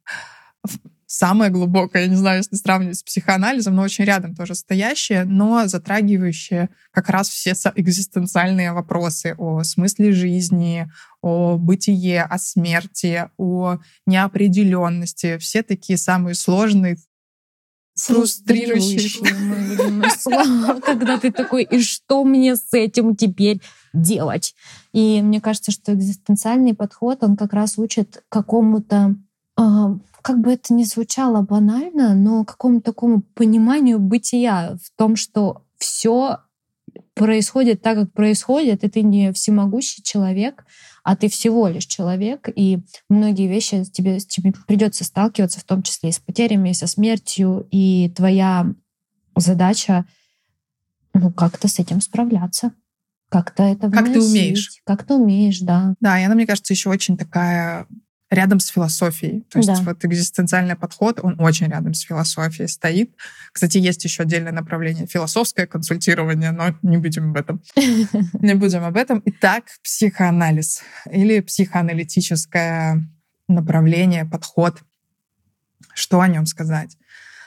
самое 1.08 1.50
глубокое, 1.50 2.02
я 2.02 2.08
не 2.08 2.16
знаю, 2.16 2.38
если 2.38 2.54
сравнивать 2.56 2.98
с 2.98 3.02
психоанализом, 3.02 3.74
но 3.74 3.82
очень 3.82 4.04
рядом 4.04 4.36
тоже 4.36 4.54
стоящее, 4.54 5.24
но 5.24 5.66
затрагивающее 5.66 6.68
как 6.92 7.08
раз 7.08 7.30
все 7.30 7.54
экзистенциальные 7.74 8.72
вопросы 8.72 9.34
о 9.38 9.62
смысле 9.64 10.12
жизни, 10.12 10.88
о 11.22 11.56
бытие, 11.56 12.22
о 12.22 12.38
смерти, 12.38 13.28
о 13.38 13.78
неопределенности. 14.06 15.38
Все 15.38 15.62
такие 15.62 15.96
самые 15.96 16.34
сложные, 16.34 16.98
фрустрирующие 17.94 19.24
когда 20.84 21.18
ты 21.18 21.32
такой, 21.32 21.64
и 21.64 21.80
что 21.80 22.22
мне 22.24 22.54
с 22.54 22.72
этим 22.72 23.16
теперь 23.16 23.62
делать? 24.00 24.54
И 24.92 25.20
мне 25.22 25.40
кажется, 25.40 25.70
что 25.70 25.94
экзистенциальный 25.94 26.74
подход, 26.74 27.22
он 27.22 27.36
как 27.36 27.52
раз 27.52 27.78
учит 27.78 28.22
какому-то 28.28 29.14
а, 29.56 29.96
как 30.22 30.40
бы 30.40 30.52
это 30.52 30.74
ни 30.74 30.84
звучало 30.84 31.42
банально, 31.42 32.14
но 32.14 32.44
какому-то 32.44 32.92
такому 32.92 33.22
пониманию 33.34 33.98
бытия 33.98 34.76
в 34.82 34.96
том, 34.96 35.16
что 35.16 35.62
все 35.78 36.38
происходит 37.14 37.82
так, 37.82 37.98
как 37.98 38.12
происходит, 38.12 38.84
и 38.84 38.88
ты 38.88 39.02
не 39.02 39.32
всемогущий 39.32 40.02
человек, 40.02 40.64
а 41.02 41.16
ты 41.16 41.28
всего 41.28 41.68
лишь 41.68 41.86
человек, 41.86 42.48
и 42.54 42.80
многие 43.08 43.48
вещи 43.48 43.84
тебе, 43.84 44.20
тебе 44.20 44.52
придется 44.66 45.04
сталкиваться, 45.04 45.60
в 45.60 45.64
том 45.64 45.82
числе 45.82 46.10
и 46.10 46.12
с 46.12 46.18
потерями, 46.18 46.70
и 46.70 46.74
со 46.74 46.86
смертью, 46.86 47.66
и 47.70 48.12
твоя 48.14 48.66
задача 49.34 50.04
ну, 51.14 51.32
как-то 51.32 51.68
с 51.68 51.78
этим 51.78 52.00
справляться. 52.00 52.72
Как-то 53.28 53.62
это 53.62 53.90
Как 53.90 54.06
ты 54.12 54.20
умеешь. 54.20 54.80
Как 54.84 55.04
ты 55.04 55.14
умеешь, 55.14 55.60
да. 55.60 55.94
Да, 56.00 56.18
и 56.18 56.24
она, 56.24 56.34
мне 56.34 56.46
кажется, 56.46 56.72
еще 56.72 56.88
очень 56.88 57.16
такая 57.16 57.86
рядом 58.30 58.60
с 58.60 58.68
философией. 58.68 59.42
То 59.50 59.58
есть 59.58 59.68
да. 59.68 59.80
вот 59.82 60.04
экзистенциальный 60.04 60.76
подход, 60.76 61.20
он 61.22 61.40
очень 61.40 61.66
рядом 61.68 61.94
с 61.94 62.00
философией 62.00 62.68
стоит. 62.68 63.14
Кстати, 63.52 63.78
есть 63.78 64.04
еще 64.04 64.22
отдельное 64.22 64.52
направление 64.52 65.06
философское 65.06 65.66
консультирование, 65.66 66.50
но 66.50 66.74
не 66.82 66.98
будем 66.98 67.30
об 67.30 67.36
этом. 67.36 67.62
Не 67.76 68.54
будем 68.54 68.84
об 68.84 68.96
этом. 68.96 69.22
Итак, 69.24 69.64
психоанализ 69.82 70.82
или 71.10 71.40
психоаналитическое 71.40 73.08
направление, 73.48 74.24
подход. 74.24 74.82
Что 75.94 76.20
о 76.20 76.28
нем 76.28 76.46
сказать? 76.46 76.96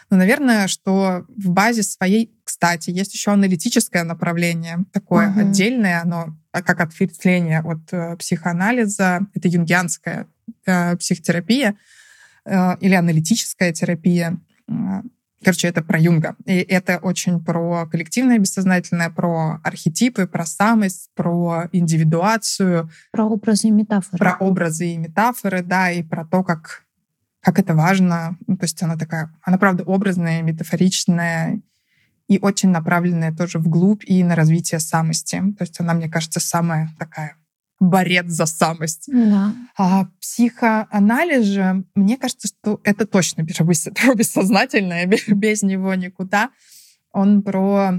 Ну, 0.10 0.18
наверное, 0.18 0.68
что 0.68 1.26
в 1.30 1.50
базе 1.50 1.84
своей, 1.84 2.36
кстати, 2.52 2.90
есть 2.90 3.14
еще 3.14 3.32
аналитическое 3.32 4.04
направление, 4.04 4.84
такое 4.92 5.30
угу. 5.30 5.40
отдельное, 5.40 6.02
оно 6.02 6.36
а 6.52 6.62
как 6.62 6.82
ответвление 6.82 7.62
от 7.62 7.94
э, 7.94 8.18
психоанализа, 8.18 9.22
это 9.34 9.48
юнгианская 9.48 10.28
э, 10.66 10.98
психотерапия 10.98 11.78
э, 12.44 12.78
или 12.82 12.94
аналитическая 12.94 13.72
терапия. 13.72 14.38
Короче, 15.42 15.70
это 15.70 15.82
про 15.82 15.98
Юнга. 15.98 16.36
И 16.46 16.58
это 16.58 16.98
очень 16.98 17.42
про 17.42 17.88
коллективное 17.88 18.38
бессознательное, 18.38 19.10
про 19.10 19.62
архетипы, 19.64 20.28
про 20.28 20.46
самость, 20.46 21.10
про 21.16 21.70
индивидуацию. 21.72 22.90
Про 23.12 23.28
образы 23.28 23.70
и 23.70 23.72
метафоры. 23.72 24.18
Про 24.18 24.36
образы 24.42 24.88
и 24.88 24.98
метафоры, 24.98 25.64
да, 25.64 25.90
и 25.90 26.04
про 26.04 26.26
то, 26.26 26.44
как, 26.44 26.84
как 27.40 27.60
это 27.60 27.76
важно. 27.76 28.38
Ну, 28.46 28.58
то 28.58 28.66
есть 28.66 28.84
она 28.84 28.98
такая, 28.98 29.34
она 29.42 29.58
правда 29.58 29.84
образная, 29.84 30.42
метафоричная, 30.42 31.62
и 32.32 32.40
очень 32.40 32.70
направленная 32.70 33.34
тоже 33.34 33.60
вглубь 33.60 34.06
и 34.06 34.24
на 34.24 34.36
развитие 34.36 34.80
самости. 34.80 35.36
То 35.58 35.64
есть 35.66 35.78
она, 35.82 35.94
мне 35.94 36.08
кажется, 36.08 36.40
самая 36.40 36.90
такая 36.98 37.36
борец 37.82 38.28
за 38.28 38.46
самость. 38.46 39.10
Да. 39.12 39.54
А 39.78 40.06
психоанализ 40.22 41.44
же, 41.44 41.84
мне 41.94 42.16
кажется, 42.16 42.48
что 42.48 42.80
это 42.86 43.06
точно 43.06 43.42
бессознательное, 44.16 45.08
без 45.08 45.62
него 45.62 45.94
никуда. 45.96 46.52
Он 47.12 47.42
про 47.42 47.96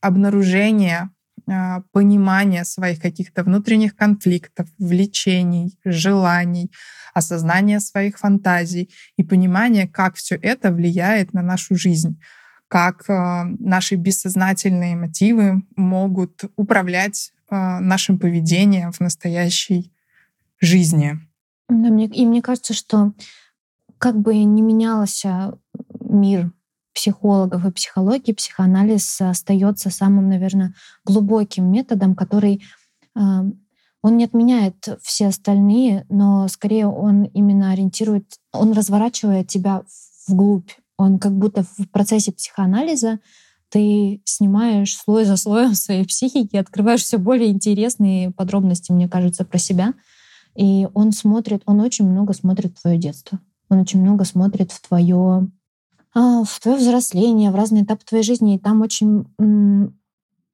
обнаружение, 0.00 1.10
а, 1.50 1.82
понимание 1.90 2.64
своих 2.64 3.00
каких-то 3.00 3.42
внутренних 3.42 3.96
конфликтов, 3.96 4.68
влечений, 4.78 5.76
желаний, 5.84 6.70
осознание 7.12 7.80
своих 7.80 8.18
фантазий 8.18 8.88
и 9.16 9.24
понимание, 9.24 9.88
как 9.88 10.14
все 10.14 10.36
это 10.36 10.70
влияет 10.70 11.32
на 11.32 11.42
нашу 11.42 11.74
жизнь 11.74 12.20
как 12.74 13.08
а, 13.08 13.44
наши 13.60 13.94
бессознательные 13.94 14.96
мотивы 14.96 15.62
могут 15.76 16.42
управлять 16.56 17.32
а, 17.48 17.78
нашим 17.78 18.18
поведением 18.18 18.90
в 18.90 18.98
настоящей 18.98 19.92
жизни. 20.60 21.20
И 21.70 22.26
мне 22.26 22.42
кажется, 22.42 22.74
что 22.74 23.12
как 23.98 24.18
бы 24.18 24.36
не 24.42 24.60
менялся 24.60 25.56
мир 26.00 26.50
психологов 26.92 27.64
и 27.64 27.70
психологии, 27.70 28.32
психоанализ 28.32 29.20
остается 29.20 29.90
самым, 29.90 30.28
наверное, 30.28 30.74
глубоким 31.04 31.70
методом, 31.70 32.16
который 32.16 32.64
а, 33.14 33.44
он 34.02 34.16
не 34.16 34.24
отменяет 34.24 34.98
все 35.00 35.28
остальные, 35.28 36.06
но 36.08 36.48
скорее 36.48 36.88
он 36.88 37.22
именно 37.22 37.70
ориентирует, 37.70 38.34
он 38.52 38.72
разворачивает 38.72 39.46
тебя 39.46 39.84
вглубь. 40.26 40.72
Он 40.96 41.18
как 41.18 41.32
будто 41.32 41.62
в 41.62 41.88
процессе 41.90 42.32
психоанализа 42.32 43.20
ты 43.68 44.22
снимаешь 44.24 44.96
слой 44.96 45.24
за 45.24 45.36
слоем 45.36 45.74
своей 45.74 46.04
психики, 46.04 46.56
открываешь 46.56 47.02
все 47.02 47.18
более 47.18 47.50
интересные 47.50 48.30
подробности, 48.30 48.92
мне 48.92 49.08
кажется, 49.08 49.44
про 49.44 49.58
себя. 49.58 49.94
И 50.54 50.86
он 50.94 51.10
смотрит, 51.10 51.62
он 51.66 51.80
очень 51.80 52.08
много 52.08 52.34
смотрит 52.34 52.78
в 52.78 52.82
твое 52.82 52.98
детство. 52.98 53.40
Он 53.68 53.80
очень 53.80 54.00
много 54.00 54.24
смотрит 54.24 54.70
в 54.70 54.86
твое 54.86 55.48
а, 56.14 56.44
в 56.44 56.60
твое 56.60 56.78
взросление, 56.78 57.50
в 57.50 57.56
разные 57.56 57.82
этапы 57.82 58.04
твоей 58.04 58.24
жизни. 58.24 58.54
И 58.54 58.58
там 58.58 58.80
очень... 58.80 59.26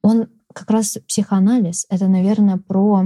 Он 0.03 0.29
как 0.55 0.71
раз 0.71 0.99
психоанализ— 1.07 1.87
это, 1.91 2.09
наверное, 2.09 2.57
про, 2.57 3.05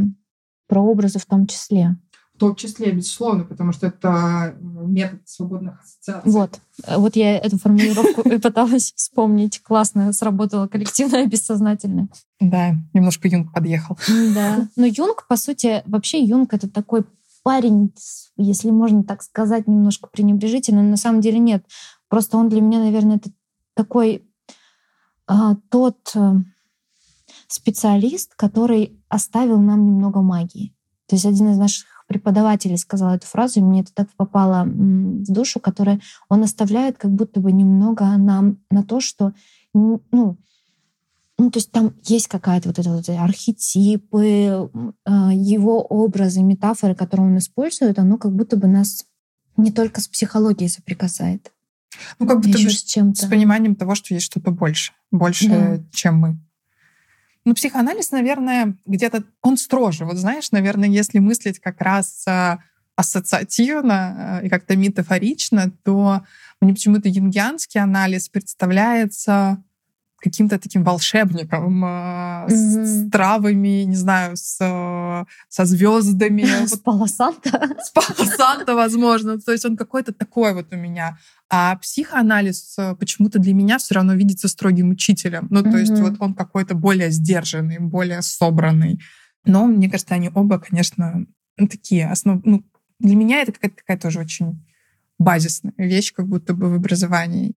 про 0.68 0.80
образы 0.80 1.18
в 1.18 1.26
том 1.26 1.48
числе 1.48 1.96
в 2.34 2.38
том 2.38 2.56
числе, 2.56 2.90
безусловно, 2.90 3.44
потому 3.44 3.72
что 3.72 3.86
это 3.86 4.56
метод 4.60 5.20
свободных 5.24 5.80
ассоциаций. 5.80 6.32
Вот. 6.32 6.58
Вот 6.88 7.14
я 7.14 7.38
эту 7.38 7.58
формулировку 7.58 8.28
и 8.28 8.38
пыталась 8.38 8.92
вспомнить. 8.96 9.62
Классно 9.62 10.12
сработало 10.12 10.66
коллективное 10.66 11.26
бессознательное. 11.28 12.08
Да, 12.40 12.74
немножко 12.92 13.28
Юнг 13.28 13.52
подъехал. 13.52 13.96
Да. 14.34 14.68
Но 14.74 14.86
Юнг, 14.86 15.26
по 15.28 15.36
сути, 15.36 15.82
вообще 15.86 16.22
Юнг— 16.22 16.52
это 16.54 16.68
такой 16.68 17.04
парень, 17.44 17.94
если 18.36 18.70
можно 18.70 19.04
так 19.04 19.22
сказать, 19.22 19.68
немножко 19.68 20.08
пренебрежительно, 20.08 20.82
но 20.82 20.90
на 20.90 20.96
самом 20.96 21.20
деле 21.20 21.38
нет. 21.38 21.64
Просто 22.08 22.36
он 22.36 22.48
для 22.48 22.60
меня, 22.60 22.80
наверное, 22.80 23.16
это 23.16 23.30
такой 23.74 24.28
а, 25.26 25.54
тот 25.70 25.98
а, 26.16 26.36
специалист, 27.46 28.34
который 28.34 29.00
оставил 29.08 29.60
нам 29.60 29.86
немного 29.86 30.20
магии. 30.20 30.74
То 31.06 31.16
есть 31.16 31.26
один 31.26 31.50
из 31.50 31.58
наших 31.58 31.86
преподаватель 32.06 32.76
сказал 32.78 33.14
эту 33.14 33.26
фразу, 33.26 33.60
и 33.60 33.62
мне 33.62 33.80
это 33.80 33.92
так 33.94 34.08
попало 34.16 34.64
в 34.64 35.32
душу, 35.32 35.60
которая 35.60 36.00
он 36.28 36.42
оставляет 36.42 36.98
как 36.98 37.10
будто 37.10 37.40
бы 37.40 37.52
немного 37.52 38.04
нам 38.16 38.58
на 38.70 38.82
то, 38.82 39.00
что 39.00 39.32
ну, 39.72 40.02
ну, 41.36 41.50
то 41.50 41.58
есть 41.58 41.72
там 41.72 41.94
есть 42.04 42.28
какая-то 42.28 42.68
вот 42.68 42.78
это 42.78 42.90
вот 42.90 43.08
архетипы, 43.08 44.70
а, 45.04 45.32
его 45.34 45.82
образы, 45.82 46.42
метафоры, 46.42 46.94
которые 46.94 47.28
он 47.28 47.38
использует, 47.38 47.98
оно 47.98 48.18
как 48.18 48.32
будто 48.32 48.56
бы 48.56 48.68
нас 48.68 49.04
не 49.56 49.72
только 49.72 50.00
с 50.00 50.08
психологией 50.08 50.70
соприкасает. 50.70 51.52
Ну, 52.18 52.26
как 52.26 52.40
будто 52.40 52.58
бы 52.58 52.70
с, 52.70 52.82
чем-то. 52.82 53.26
с 53.26 53.28
пониманием 53.28 53.74
того, 53.74 53.94
что 53.94 54.14
есть 54.14 54.26
что-то 54.26 54.50
больше. 54.50 54.92
Больше, 55.10 55.48
да. 55.48 55.80
чем 55.92 56.16
мы. 56.18 56.38
Ну, 57.44 57.54
психоанализ, 57.54 58.10
наверное, 58.10 58.76
где-то 58.86 59.24
он 59.42 59.56
строже. 59.56 60.04
Вот 60.04 60.16
знаешь, 60.16 60.50
наверное, 60.50 60.88
если 60.88 61.18
мыслить 61.18 61.60
как 61.60 61.80
раз 61.80 62.24
э, 62.26 62.56
ассоциативно 62.96 64.40
э, 64.42 64.46
и 64.46 64.48
как-то 64.48 64.76
метафорично, 64.76 65.70
то 65.84 66.22
мне 66.60 66.72
почему-то 66.72 67.08
юнгианский 67.08 67.80
анализ 67.80 68.28
представляется 68.28 69.62
каким-то 70.24 70.58
таким 70.58 70.84
волшебником 70.84 71.84
mm-hmm. 71.84 72.48
с 72.48 73.10
травами, 73.10 73.82
не 73.82 73.96
знаю, 73.96 74.36
с, 74.36 74.56
со 75.48 75.64
звездами. 75.64 76.42
С 76.66 76.76
полосанта. 76.76 77.76
С 77.82 77.90
полосанта, 77.90 78.74
возможно. 78.74 79.38
То 79.38 79.52
есть 79.52 79.64
он 79.64 79.76
какой-то 79.76 80.12
такой 80.12 80.54
вот 80.54 80.72
у 80.72 80.76
меня. 80.76 81.18
А 81.50 81.76
психоанализ 81.76 82.78
э, 82.78 82.94
почему-то 82.96 83.38
для 83.38 83.54
меня 83.54 83.78
все 83.78 83.94
равно 83.94 84.14
видится 84.14 84.48
строгим 84.48 84.90
учителем. 84.90 85.46
Ну, 85.50 85.62
то 85.62 85.76
есть 85.76 85.98
вот 85.98 86.14
он 86.18 86.34
какой-то 86.34 86.74
более 86.74 87.10
сдержанный, 87.10 87.78
более 87.78 88.22
собранный. 88.22 89.00
Но 89.44 89.66
мне 89.66 89.90
кажется, 89.90 90.14
они 90.14 90.30
оба, 90.34 90.58
конечно, 90.58 91.26
такие 91.56 92.10
основ... 92.10 92.40
Ну, 92.44 92.64
для 92.98 93.16
меня 93.16 93.42
это 93.42 93.52
какая-то 93.52 93.76
такая 93.76 93.98
тоже 93.98 94.20
очень 94.20 94.64
базисная 95.18 95.74
вещь, 95.76 96.12
как 96.12 96.26
будто 96.26 96.54
бы 96.54 96.70
в 96.70 96.74
образовании. 96.74 97.54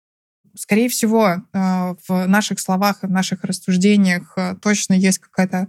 Скорее 0.55 0.89
всего, 0.89 1.27
э, 1.27 1.95
в 2.07 2.25
наших 2.27 2.59
словах, 2.59 3.03
в 3.03 3.09
наших 3.09 3.43
рассуждениях 3.43 4.33
э, 4.37 4.55
точно 4.61 4.93
есть 4.93 5.19
какая-то 5.19 5.67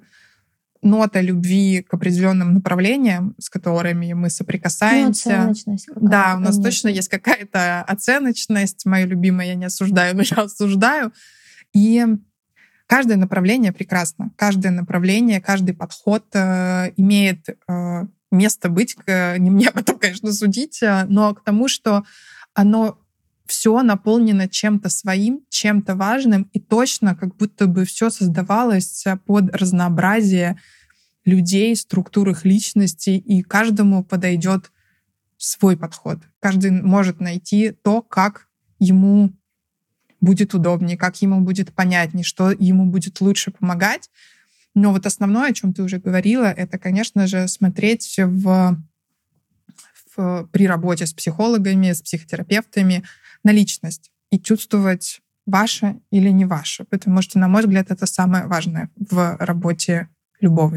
нота 0.83 1.21
любви 1.21 1.83
к 1.83 1.95
определенным 1.95 2.55
направлениям, 2.55 3.35
с 3.39 3.51
которыми 3.51 4.13
мы 4.13 4.31
соприкасаемся. 4.31 5.53
Ну, 5.67 6.09
да, 6.09 6.35
у 6.37 6.41
нас 6.41 6.57
конечно. 6.57 6.63
точно 6.63 6.89
есть 6.89 7.09
какая-то 7.09 7.83
оценочность. 7.83 8.87
Моя 8.87 9.07
любимая, 9.07 9.49
я 9.49 9.55
не 9.55 9.67
осуждаю, 9.67 10.17
но 10.17 10.23
я 10.25 10.43
осуждаю. 10.43 11.13
И 11.73 12.05
каждое 12.87 13.17
направление 13.17 13.73
прекрасно. 13.73 14.31
Каждое 14.37 14.71
направление, 14.71 15.41
каждый 15.41 15.75
подход 15.75 16.25
э, 16.35 16.93
имеет 16.97 17.49
э, 17.49 18.07
место 18.31 18.69
быть. 18.69 18.95
К, 18.95 19.37
не 19.39 19.51
мне 19.51 19.69
об 19.69 19.79
этом, 19.79 19.99
конечно, 19.99 20.33
судить, 20.33 20.81
но 21.09 21.35
к 21.35 21.43
тому, 21.45 21.69
что 21.69 22.05
оно 22.55 22.99
все 23.49 23.83
наполнено 23.83 24.49
чем-то 24.49 24.91
своим, 24.91 25.41
чем-то 25.49 25.97
важным, 25.97 26.49
и 26.53 26.61
точно 26.61 27.17
как 27.17 27.35
будто 27.37 27.67
бы 27.67 27.85
все 27.85 28.11
создавалось 28.11 29.05
под 29.27 29.55
разнообразие 29.57 30.59
людей, 31.25 31.75
структур 31.75 32.29
их 32.29 32.45
личности, 32.45 33.11
и 33.11 33.43
каждому 33.43 34.05
подойдет 34.05 34.71
свой 35.39 35.77
подход. 35.77 36.19
Каждый 36.41 36.71
может 36.71 37.21
найти 37.21 37.71
то, 37.71 38.03
как 38.03 38.49
ему 38.79 39.33
будет 40.21 40.53
удобнее, 40.55 40.99
как 40.99 41.23
ему 41.23 41.41
будет 41.41 41.73
понятнее, 41.73 42.25
что 42.25 42.51
ему 42.51 42.87
будет 42.87 43.21
лучше 43.21 43.51
помогать. 43.51 44.11
Но 44.75 44.93
вот 44.93 45.07
основное, 45.07 45.51
о 45.51 45.55
чем 45.55 45.73
ты 45.73 45.83
уже 45.83 45.99
говорила, 45.99 46.47
это, 46.47 46.79
конечно 46.79 47.27
же, 47.27 47.49
смотреть 47.49 48.17
в, 48.19 48.77
в, 50.17 50.49
при 50.53 50.67
работе 50.67 51.07
с 51.07 51.15
психологами, 51.15 51.93
с 51.93 52.03
психотерапевтами, 52.03 53.05
на 53.49 53.53
личность 53.53 54.11
и 54.31 54.39
чувствовать 54.39 55.23
ваше 55.47 56.01
или 56.11 56.29
не 56.29 56.45
ваше, 56.45 56.85
потому 56.85 57.23
что, 57.23 57.39
на 57.39 57.49
мой 57.49 57.63
взгляд, 57.63 57.91
это 57.91 58.05
самое 58.05 58.47
важное 58.47 58.91
в 58.97 59.39
работе 59.41 60.11
любого, 60.39 60.77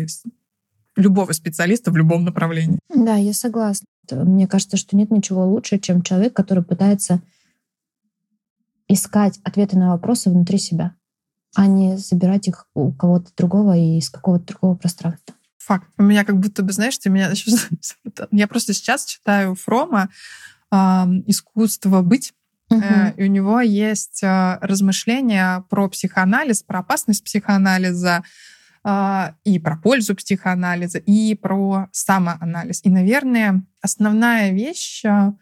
любого 0.95 1.33
специалиста 1.33 1.91
в 1.91 1.97
любом 1.97 2.23
направлении. 2.23 2.79
Да, 2.87 3.17
я 3.17 3.33
согласна. 3.33 3.85
Мне 4.09 4.47
кажется, 4.47 4.77
что 4.77 4.95
нет 4.95 5.11
ничего 5.11 5.45
лучше, 5.45 5.79
чем 5.79 6.01
человек, 6.01 6.33
который 6.33 6.63
пытается 6.63 7.21
искать 8.87 9.41
ответы 9.43 9.77
на 9.77 9.89
вопросы 9.89 10.29
внутри 10.29 10.57
себя, 10.57 10.95
а 11.55 11.67
не 11.67 11.97
забирать 11.97 12.47
их 12.47 12.67
у 12.73 12.93
кого-то 12.93 13.31
другого 13.35 13.75
и 13.75 13.97
из 13.97 14.09
какого-то 14.09 14.45
другого 14.45 14.75
пространства. 14.75 15.35
Факт. 15.57 15.89
У 15.97 16.03
меня 16.03 16.23
как 16.23 16.39
будто 16.39 16.63
бы, 16.63 16.71
знаешь, 16.71 16.97
ты 16.97 17.09
меня. 17.09 17.33
Я 18.31 18.47
просто 18.47 18.73
сейчас 18.73 19.03
читаю 19.03 19.55
Фрома 19.55 20.09
«Искусство 20.71 22.01
быть», 22.01 22.33
Угу. 22.71 23.13
И 23.17 23.23
у 23.23 23.27
него 23.27 23.61
есть 23.61 24.23
э, 24.23 24.57
размышления 24.61 25.63
про 25.69 25.89
психоанализ, 25.89 26.63
про 26.63 26.79
опасность 26.79 27.23
психоанализа, 27.23 28.23
а, 28.83 29.35
и 29.43 29.59
про 29.59 29.77
пользу 29.77 30.15
психоанализа, 30.15 30.97
и 30.97 31.35
про 31.35 31.87
самоанализ. 31.91 32.81
И, 32.83 32.89
наверное, 32.89 33.63
основная 33.81 34.51
вещь 34.51 35.03
э, 35.05 35.33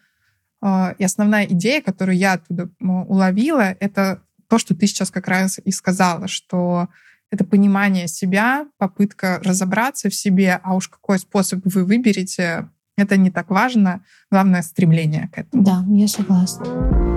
и 0.98 1.04
основная 1.04 1.46
идея, 1.46 1.80
которую 1.80 2.18
я 2.18 2.34
оттуда 2.34 2.68
уловила, 2.80 3.74
это 3.80 4.22
то, 4.48 4.58
что 4.58 4.74
ты 4.74 4.86
сейчас 4.86 5.10
как 5.10 5.26
раз 5.28 5.58
и 5.64 5.70
сказала, 5.70 6.28
что 6.28 6.88
это 7.30 7.44
понимание 7.44 8.08
себя, 8.08 8.66
попытка 8.76 9.40
разобраться 9.42 10.10
в 10.10 10.14
себе, 10.14 10.60
а 10.62 10.74
уж 10.74 10.88
какой 10.88 11.18
способ 11.18 11.60
вы 11.64 11.84
выберете, 11.84 12.68
это 12.96 13.16
не 13.16 13.30
так 13.30 13.48
важно. 13.50 14.04
Главное— 14.30 14.62
стремление 14.62 15.30
к 15.32 15.38
этому. 15.38 15.62
Да, 15.62 15.84
я 15.88 16.08
согласна. 16.08 17.09